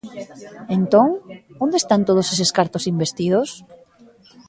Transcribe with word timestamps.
Entón, 0.77 1.09
¿onde 1.63 1.77
están 1.79 2.01
todos 2.07 2.27
eses 2.33 2.51
cartos 2.57 2.83
investidos? 2.93 3.49